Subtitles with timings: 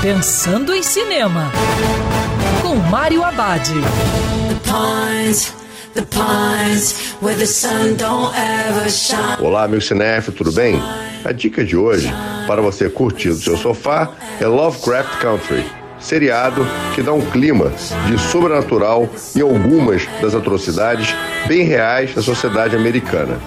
[0.00, 1.50] Pensando em Cinema,
[2.62, 3.68] com Mário Abad.
[9.40, 10.80] Olá, meu cinef, tudo bem?
[11.24, 12.14] A dica de hoje,
[12.46, 15.64] para você curtir do seu sofá, é Lovecraft Country,
[15.98, 17.72] seriado que dá um clima
[18.06, 21.12] de sobrenatural em algumas das atrocidades
[21.48, 23.40] bem reais da sociedade americana.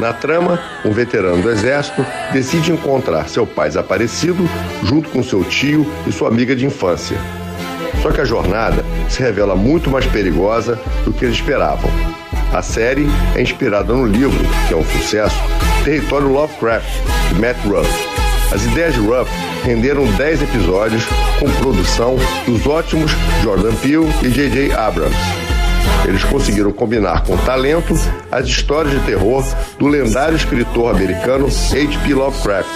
[0.00, 4.48] Na trama, um veterano do exército decide encontrar seu pai desaparecido
[4.82, 7.16] junto com seu tio e sua amiga de infância.
[8.02, 11.90] Só que a jornada se revela muito mais perigosa do que eles esperavam.
[12.52, 15.36] A série é inspirada no livro, que é um sucesso,
[15.84, 16.88] Território Lovecraft,
[17.28, 17.90] de Matt Ruff.
[18.52, 19.30] As ideias de Ruff
[19.64, 21.04] renderam 10 episódios
[21.40, 23.10] com produção dos ótimos
[23.42, 24.72] Jordan Peele e J.J.
[24.72, 25.45] Abrams.
[26.04, 27.94] Eles conseguiram combinar com talento
[28.30, 29.44] as histórias de terror
[29.78, 32.14] do lendário escritor americano H.P.
[32.14, 32.68] Lovecraft,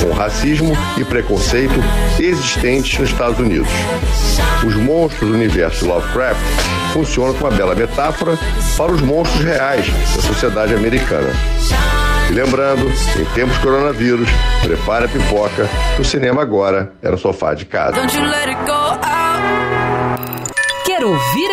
[0.00, 1.74] com racismo e preconceito
[2.18, 3.68] existentes nos Estados Unidos.
[4.66, 6.40] Os monstros do universo Lovecraft
[6.92, 8.38] funcionam como uma bela metáfora
[8.76, 11.30] para os monstros reais da sociedade americana.
[12.30, 12.86] E lembrando,
[13.18, 14.28] em tempos de coronavírus,
[14.62, 15.66] prepare a pipoca,
[15.98, 18.00] o cinema agora era o sofá de casa.